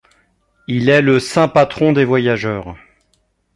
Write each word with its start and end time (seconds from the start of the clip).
Il 0.67 0.89
est 0.89 1.03
le 1.03 1.19
saint 1.19 1.47
patron 1.47 1.91
des 1.93 2.05
voyageurs. 2.05 2.75